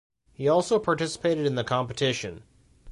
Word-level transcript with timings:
He 0.33 0.47
also 0.47 0.79
participated 0.79 1.45
in 1.45 1.53
the 1.53 1.63
competition. 1.63 2.41